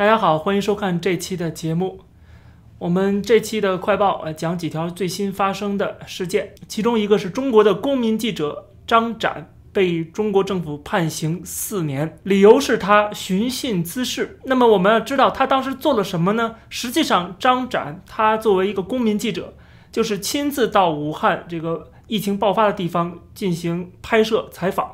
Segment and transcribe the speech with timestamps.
[0.00, 2.00] 大家好，欢迎收看这期的节目。
[2.78, 14.40] 我们这期的快报呃讲几条最新发生的事件，其中一个是中国的公民记者张展被中国政府判刑四年，理由是他寻衅滋事。
[14.44, 16.54] 那么我们要知道他当时做了什么呢？
[16.70, 19.52] 实际上，张展他作为一个公民记者，
[19.92, 24.92] 就是亲自到武汉这个疫情爆发的地方进行拍摄采访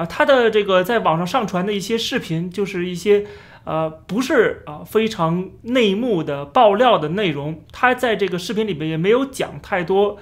[0.00, 3.26] 啊，他的这个在网上上传的一些视频，就是一些。
[3.62, 7.62] 呃，不是啊，非常内幕的爆料的内容。
[7.70, 10.16] 他在这个视频里面也没有讲太多，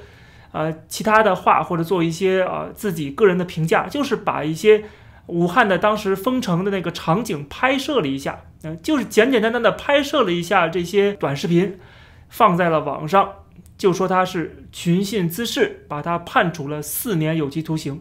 [0.51, 4.83] 呃，其他的话或者做一些呃自己个人的评价，就是把一些
[5.27, 11.79] 武汉的当时封城的那个场景拍摄了一下，嗯，就是简简单单的拍摄了一下这些短视频，
[12.29, 13.33] 放在了网上，
[13.79, 18.01] 就说他是寻衅滋事，把他判处了四年有期徒刑。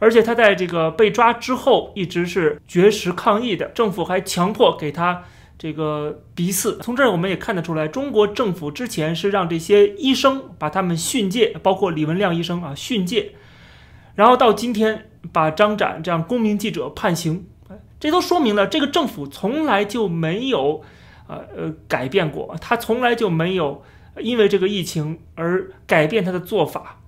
[0.00, 5.24] 而且他在这个被抓之后，一直是绝食抗议的，政府还强迫给他
[5.58, 6.78] 这个鼻饲。
[6.78, 13.34] 从这儿我们也看得出来，中国政府之前是让这些医生把他们训诫，包括李文亮医生啊训诫，
[14.14, 17.46] 然后到今天把张展这样公民记者判刑，
[18.00, 20.82] 这都说明了这个政府从来就没有
[21.26, 23.82] 呃呃改变过，他从来就没有
[24.18, 27.02] 因为这个疫情而改变他的做法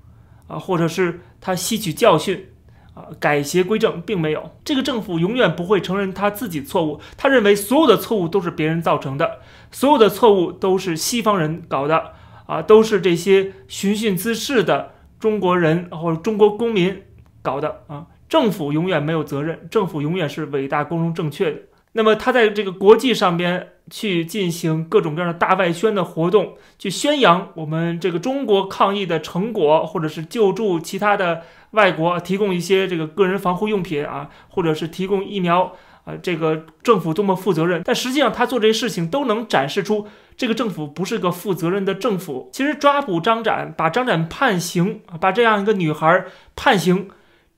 [0.46, 2.48] 啊，或者是他吸取教训。
[2.94, 7.00] 啊，改邪归正并没有，这个政府永远不会承认他自己错误。
[7.16, 9.40] 他认为所有的错误都是别人造成的，
[9.70, 12.12] 所有的错误都是西方人搞的，
[12.46, 17.02] 啊，都是这些寻衅滋事的中国人或者中国公民
[17.40, 18.06] 搞的啊。
[18.28, 21.58] 政府永远没有责任，政府永远是伟大、公正、正确的。
[21.92, 35.72] 那么他在这个国际上边去进行各种各样的大外宣的活动，去宣扬我们这个中国抗疫的成果，或者是救助其他的外国，提供一些这个个人防护用品啊，或者是提供疫苗
[36.04, 37.82] 啊，这个政府多么负责任。
[37.84, 42.50] 但实际上他做这些事情都能展示出这个政府不是个负责任的政府。
[42.52, 46.24] 其实抓捕张展，把张展判刑，把这样一个女孩
[46.56, 47.08] 判刑。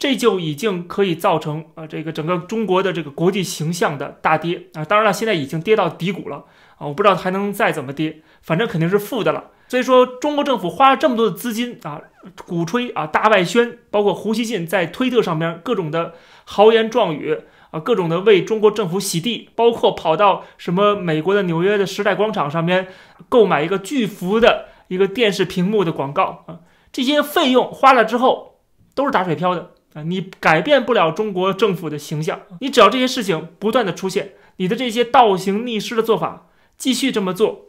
[0.05, 4.85] 这就已经可以造成啊，这个整个中国的这个国际形象的大跌啊！
[4.85, 6.45] 当然了，现在已经跌到低谷了
[6.77, 6.87] 啊！
[6.87, 9.53] 我不知道还能再怎么跌，反正肯定是负的了。
[9.67, 12.03] 所以说，中国政府花了这么多的资金啊，
[12.47, 16.13] 鼓吹啊，大外宣，包括胡锡进在推特上边各种的
[16.45, 17.39] 豪言壮语
[17.71, 22.89] 啊，各种的为中国政府洗地，包括跑到什么美国的纽约的时代广场上面
[23.31, 26.61] 购买一个巨幅的一个电视屏幕的广告啊，
[26.93, 28.59] 这些费用花了之后
[28.95, 29.71] 都是打水漂的。
[29.95, 37.67] 啊，你改变不了中国政府的形象，你只要这些事情不断的出现，你的这些倒行逆施的做法继续这么做，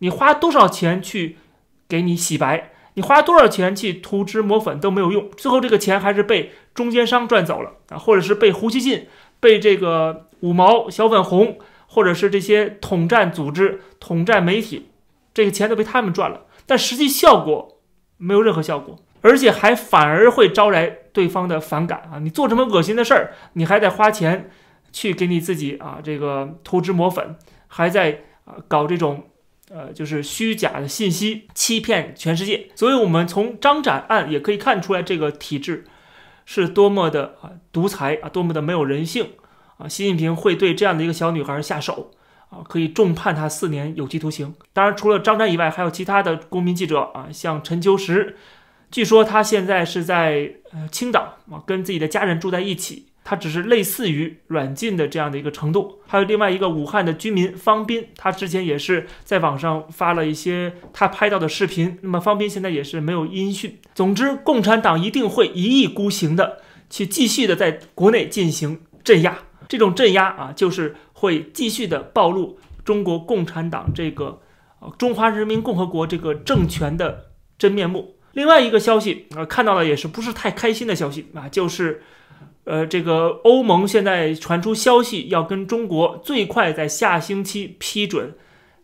[0.00, 1.36] 你花多少钱去
[1.88, 9.06] 给你洗白，你花多少钱去涂脂抹粉都没有用，最后这个钱还是被中间商赚走了啊，或者是被胡锡进、
[9.38, 14.88] 被这个五毛小粉红，或者是这些统战组织、统战媒体，
[15.32, 17.78] 这个钱都被他们赚了，但实际效果
[18.16, 18.98] 没有任何效果。
[19.20, 22.20] 而且还反而会招来对方的反感啊！
[22.20, 24.48] 你做这么恶心的事儿，你还得花钱
[24.92, 27.34] 去给你自己啊这个涂脂抹粉，
[27.66, 29.24] 还在啊搞这种
[29.68, 32.68] 呃就是虚假的信息，欺骗全世界。
[32.76, 35.86] 所以，我们从张展案也可以看出来，这个体制
[36.46, 39.30] 是多么的啊独裁啊，多么的没有人性
[39.78, 39.88] 啊！
[39.88, 42.12] 习近平会对这样的一个小女孩下手
[42.50, 44.54] 啊，可以重判她四年有期徒刑。
[44.72, 48.36] 当然，除了张展以外，还有其他的公民记者啊，像陈秋实。
[48.90, 53.06] 据说他现在是在呃青岛啊，跟自己的家人住在一起。
[53.30, 55.98] 他只是类似于软禁的这样的一个程度。
[56.06, 61.98] 还有另外一个武汉的居民方斌，他之前也是在网上发了一些他拍到的视频。
[62.00, 63.78] 那么方斌现在也是没有音讯。
[63.94, 69.40] 总之，共产党一定会一意孤行的去继续的在国内进行镇压。
[69.68, 74.40] 这种镇压啊，就是会继续的暴露中国共产党这个
[74.96, 77.26] 中华人民共和国这个政权的
[77.58, 78.14] 真面目。
[78.38, 82.04] 另外一个消息啊，看到了也是不是太开心的消息啊，就是，
[82.62, 88.32] 呃，这个欧盟现在传出消息，要跟中国最快在下星期批准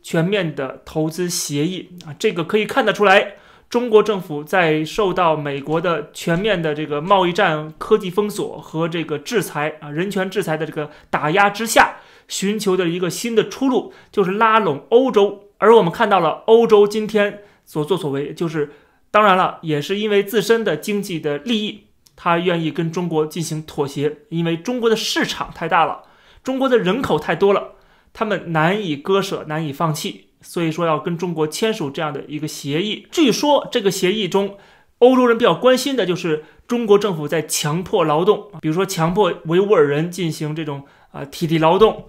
[0.02, 2.12] 全面的投资协议啊。
[2.18, 3.34] 这个可以看得出来，
[3.70, 15.44] 中国政府在受到美国的全面的这个贸易战、科技封锁和这个制裁啊、人权制裁的这个打压之下，寻求的一个新的出路，就是拉拢欧洲。
[15.58, 18.72] 而我们看到了欧洲今天所作所为，就是。
[19.14, 21.84] 当然了，也是因为自身的经济的利益，
[22.16, 26.02] 他愿意跟中国进行妥协，因为中国的市场太大了，
[26.42, 27.74] 中国的人口太多了，
[28.12, 33.06] 他们难以割舍，难以放弃，所以说要跟中国签署这样的一个协议。
[33.12, 34.58] 据说这个协议中，
[34.98, 40.82] 欧洲人比较关心的就是中国政府在强迫劳动，比如说强迫维吾尔人进行这种
[41.12, 42.08] 啊体力劳动，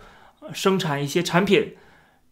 [0.51, 1.75] 生产一些产品。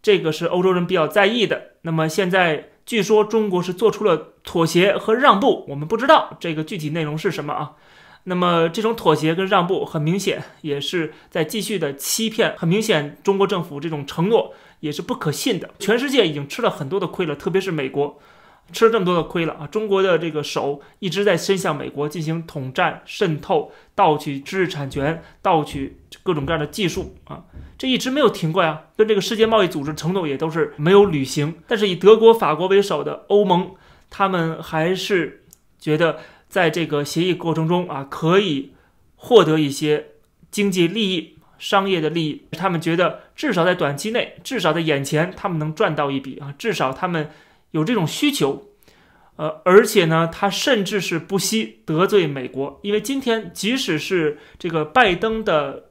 [0.02, 1.74] 这个是欧洲人比较在意的。
[1.84, 7.72] 那么现在据说中国是做出了妥协和让步，我们不知道这个具体内容是什么啊。
[8.26, 12.56] 那么这种妥协跟让步，很明显也是在继续的欺骗。
[12.58, 15.70] 很明显，中国政府这种承诺也是不可信的。
[15.80, 18.20] 全世界已经吃了很多的亏了，特别是美国。
[18.72, 19.68] 吃了这么多的亏了啊！
[19.68, 27.44] 中国的这个手一直在伸向美国进行统战、渗透、盗取知识产权、盗取各种各样的技术啊，
[27.78, 28.84] 这一直没有停过呀。
[28.96, 31.54] 跟这个世界贸易组织承诺也都是没有履行。
[31.68, 33.76] 但是以德国、法国为首的欧盟，
[34.10, 35.44] 他们还是
[35.78, 36.18] 觉得
[36.48, 38.74] 在这个协议过程中啊，可以
[39.18, 40.08] 获得一些
[40.50, 42.48] 经济利益、商业的利益。
[42.54, 47.30] 他们觉得至少在短期内，至少在眼前，他们能赚到一笔啊，至少他们。
[47.74, 48.68] 有这种需求，
[49.36, 55.86] 呃，而且呢，他甚至是不惜得罪美国，因为今天即使是这个拜登的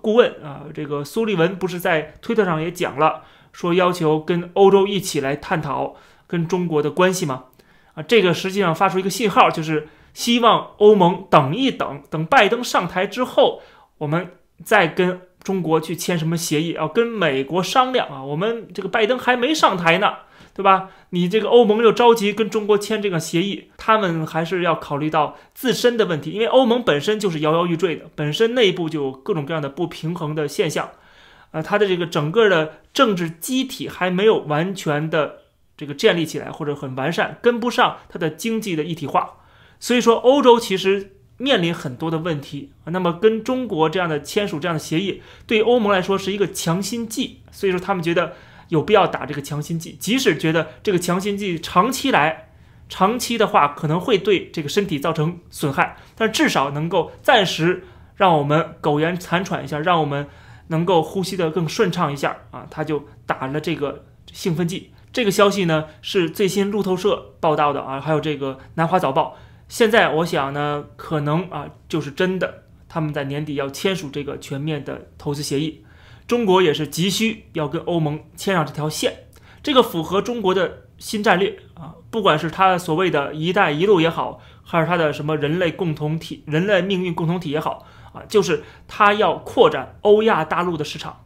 [0.00, 5.96] 顾问啊，这个苏利文不是在推特上也讲了，说要求跟欧洲一起来探讨
[6.26, 7.44] 跟中国的关系吗？
[7.92, 13.60] 啊，这个实际上发出一个信号，就是希望欧盟等一等，等拜登上台之后，
[13.98, 14.32] 我们
[14.64, 20.14] 再跟中国去签什么协议，要跟美国商量啊，我们这个拜登还没上台呢。
[20.56, 20.88] 对吧？
[21.10, 30.88] 你这个欧盟又着急跟中国签这个协议，他们还是要考虑到自身的问题，因为欧盟本身就是摇摇欲坠的，本身内部就有各种各样的不平衡的现象，
[31.50, 35.40] 呃，它的这个整个的政治机体还没有完全的
[35.76, 39.34] 这个建立起来或者很完善，跟不上它的经济的一体化，
[39.78, 42.72] 所以说欧洲其实面临很多的问题。
[42.86, 48.32] 那么跟中国这样的签署这样的协议，对欧盟来说是一个强心剂，所以说他们觉得。
[48.68, 52.48] 有必要打这个强心剂，即使觉得这个强心剂长期来，
[52.88, 57.84] 长期的话可能会对这个身体造成损害，但至少能够暂时
[58.16, 60.26] 让我们苟延残喘一下，让我们
[60.68, 62.66] 能够呼吸得更顺畅一下啊！
[62.70, 64.90] 他就打了这个兴奋剂。
[65.12, 69.36] 这个消息呢是最新路透社报道的啊，还有这个南华早报。
[69.68, 75.84] 现在我想呢，可能啊就是真的，他们在年底要签署这个全面的投资协议。
[76.26, 79.26] 中国也是急需要跟欧盟牵上这条线，
[79.62, 91.24] 这个符合中国的新战略啊，不管是他所谓的一带一路也好，还是他的什么人类共同体、人类命运共同体也好啊，就是他要扩展欧亚大陆的市场，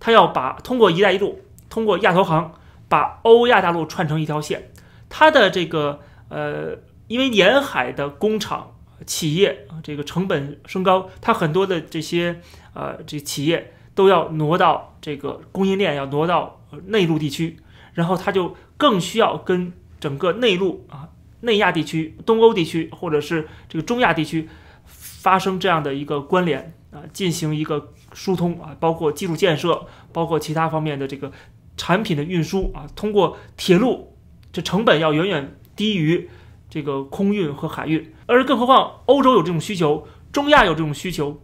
[0.00, 2.52] 他要把通过一带一路，通过亚投行，
[2.88, 4.72] 把欧亚大陆串成一条线。
[5.08, 6.00] 他的这个
[6.30, 8.74] 呃，因为沿海的工厂
[9.06, 12.40] 企业啊，这个成本升高，他很多的这些
[12.74, 13.74] 呃这企业。
[13.94, 17.58] 都要挪到这个供应链，要挪到内陆地区，
[17.92, 21.08] 然后它就更需要跟整个内陆啊、
[21.40, 24.48] 内亚地区、东欧地区或者是这个中亚地区
[24.84, 31.30] 发生这样的一个关联啊，进行一个疏通啊，包括基础建设，包括其他方面的这个
[31.76, 34.16] 产品的运输啊，通过铁路，
[34.52, 36.28] 这成本要远远低于
[36.70, 41.40] 这个空运和海运，而更何况欧洲有这种需求，中亚有这种需求。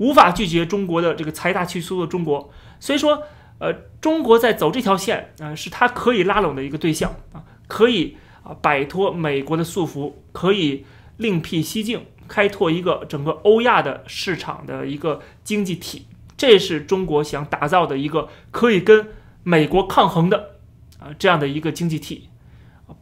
[0.00, 2.50] 无法拒绝中国的这个财大气粗的中国，
[2.80, 3.22] 所以说，
[3.58, 3.70] 呃，
[4.00, 10.86] 中国在走这条线啊，是它可以拉拢的一个对象啊，可以啊摆脱美国的束缚，可以
[11.18, 19.08] 另辟蹊径，开拓一个整个欧亚的市场的一个经济体，这是中国想打造的一个可以跟
[19.42, 20.52] 美国抗衡的
[20.98, 22.30] 啊这样的一个经济体，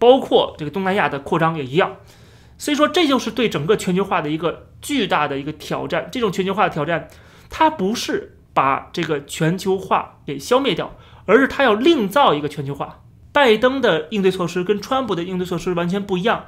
[0.01, 1.97] 包括这个东南亚的扩张也一样。
[2.59, 6.09] 所以说，这就是对整个全球化的一个巨大的一个挑战。
[6.11, 7.09] 这种全球化的挑战，
[7.49, 13.01] 它不是把这个全球化给消灭掉，而是它要另造一个全球化。
[13.33, 16.47] 拜登的应对措施跟川普的应对措施完全不一样，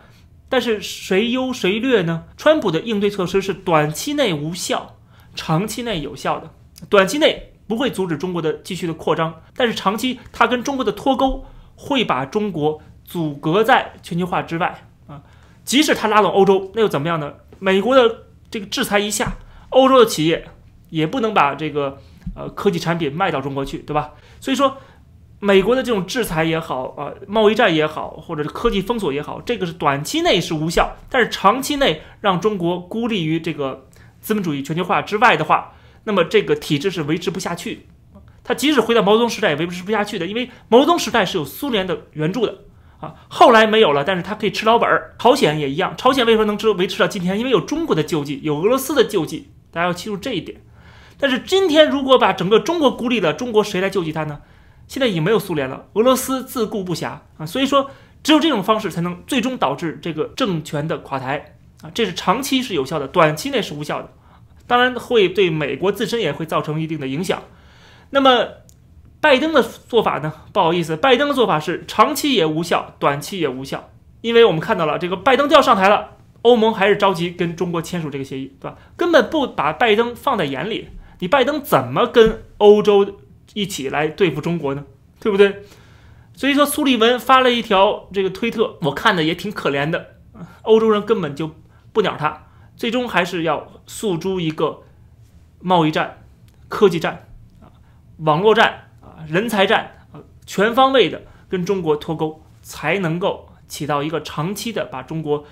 [0.49, 2.25] 但是谁优谁劣呢？
[2.37, 4.97] 川普的应对措施是短期内无效，
[5.37, 6.51] 长期内有效的。
[6.89, 14.90] 短期内不会阻止中国的继续的扩张，但是长期它跟中国的脱钩会把中国阻隔在全球化之外。
[15.71, 17.33] 即使他拉拢欧洲，那又怎么样呢？
[17.61, 19.37] 美国的这个制裁一下，
[19.69, 20.45] 欧洲的企业
[20.89, 21.97] 也不能把这个
[22.35, 24.11] 呃科技产品卖到中国去，对吧？
[24.41, 24.79] 所以说，
[25.39, 33.87] 美国的这种制裁也好，啊贸易战也好，或者是科技封锁也好，这个是短期内是无效，但是长期内让中国孤立于这个
[34.21, 37.87] 资本主义全球化之外的话，那么这个体制是维持不下去。
[38.43, 42.59] 它即使回到毛泽东时代也维持不下去的，因为毛泽东时代是有苏联的援助的。
[43.01, 45.15] 啊，后来没有了，但是他可以吃老本儿。
[45.19, 47.39] 朝鲜也一样，朝鲜为什么能持维持到今天？
[47.39, 50.61] 因为有中国的救济，有俄罗斯的救济，大家要记住这一点。
[51.19, 54.41] 但是今天如果把整个中国孤立了，中国谁来救济他呢？
[54.87, 57.47] 现在已经没有苏联了，俄罗斯自顾不暇啊。
[57.47, 57.91] 所以说，
[58.23, 61.91] 只有这种方式才能最终导致这个政权的垮台啊。
[61.95, 64.11] 这是长期是有效的，短期内是无效的。
[64.67, 67.43] 当然会对美国自身也会造成一定的影响。
[68.11, 68.60] 那么。
[69.21, 70.33] 拜登的做法呢？
[70.53, 73.91] 不好意思，拜登的做法是长期也无效，短期也无效，
[74.23, 78.79] 因为我们看到了这个拜登要上台了，欧盟还是着急跟中国签署这个协议，对吧？
[78.97, 83.19] 根本不把拜登放在眼里，你拜登怎么跟欧洲
[83.53, 84.85] 一起来对付中国呢？
[85.21, 85.65] 对不对？
[86.35, 90.15] 所以说，苏利文发了一条这个推特，我看的也挺可怜的，
[90.63, 91.51] 欧洲人根本就
[91.93, 94.81] 不鸟他，最终还是要诉诸一个
[95.61, 96.23] 贸易战、
[96.69, 97.29] 科技战、
[98.21, 98.87] 网络战。
[99.29, 105.45] 人才战啊，全方位的跟中国脱钩，才能够起到一个长期的把中国，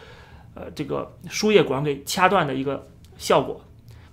[0.55, 3.65] 呃，这个输液管给掐断的一个效果。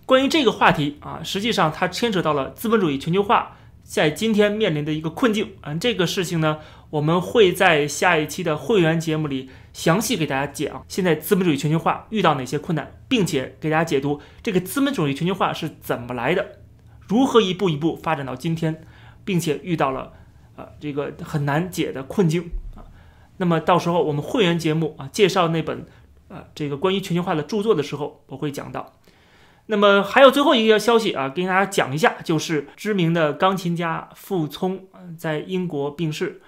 [0.05, 5.79] 关于这个话题啊，实际上它牵扯到了资本主义全球化在今天面临的一个困境嗯。
[5.79, 6.59] 这个事情呢，
[6.91, 16.59] 我们会在下一期的会员节目里详细给大家讲，现在资本主义全球化遇到哪些困难，并且给大家解读这个资本主义全球化是怎么来的，
[17.07, 18.85] 如何一步一步发展到今天。
[19.25, 20.13] 并且遇到了，
[20.55, 22.86] 啊，这个很难解的困境啊。
[23.38, 25.86] 那么到时候我们会员节目啊，介绍那本，
[26.29, 28.94] 呃，这个关于全球化的著作的时候，我会讲到。
[29.65, 34.86] 那么还有最后一个消息啊，跟大家讲一下，就是知名的钢琴家傅聪
[35.17, 36.39] 在英国病逝，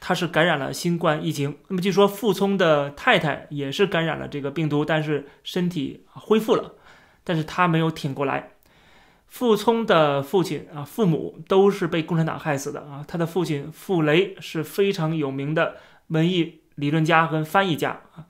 [0.00, 1.56] 他是感染了新冠疫情。
[1.68, 6.74] 那么据说傅聪的太太也是感染了这个病毒，但是身体恢复了，
[7.22, 8.50] 但是他没有挺过来。
[9.26, 13.04] 傅聪的父亲啊，父母都是被共产党害死的啊。
[13.06, 15.76] 他的父亲傅雷是非常有名的
[16.08, 18.24] 文艺理论家和翻译家啊。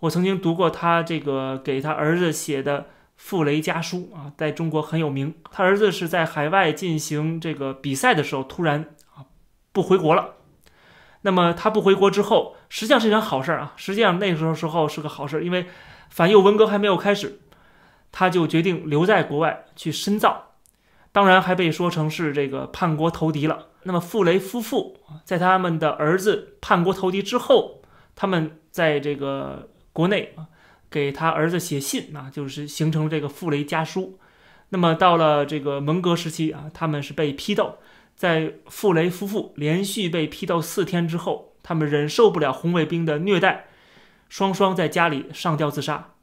[0.00, 2.80] 我曾经读过他这个给他儿子写的
[3.16, 5.34] 《傅雷家书》啊，在中国很有名。
[5.50, 9.24] 他儿子是在海外进行这个比赛的时候，突然啊
[9.72, 10.34] 不回国了。
[11.22, 13.72] 那么他不回国之后，实际上是一件好事儿啊。
[13.76, 15.66] 实际上那时候时候是个好事，因为
[16.10, 17.40] 反右文革还没有开始。
[18.16, 20.52] 他就决定留在国外去深造，
[21.10, 23.66] 当然还被说成是这个叛国投敌了。
[23.82, 27.82] 那么傅雷夫妇在他们的儿子叛国投敌之后，
[28.14, 30.46] 他们在这个国内啊
[30.88, 34.16] 给他儿子写信啊，就是形成这个傅雷家书。
[34.68, 37.78] 那么到了这个文革时期啊，他们是被批斗，
[38.14, 43.66] 在傅雷夫妇连续被批斗四天之后，他们忍受不了红卫兵的虐待，
[44.28, 46.13] 双双在家里上吊自杀。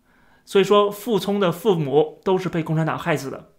[0.45, 3.49] 所以说，傅聪的父母都是被共产党害死的，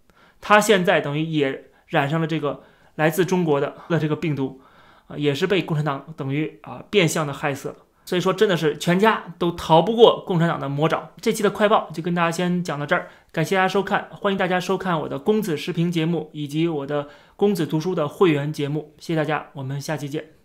[0.41, 2.63] 他现在等于也染上了这个
[2.95, 4.61] 来自中国的的这个病毒，
[5.07, 7.75] 啊，也是被共产党等于啊变相的害死了。
[8.05, 11.11] 所以说，真的是全家都逃不过共产党的魔爪。
[11.21, 20.42] 这期的快报就跟大家先讲到这儿，感谢大家收看，欢迎大家收看我的公子视频节目以及我的公子读书的会员节目，谢谢大家，我们下期见。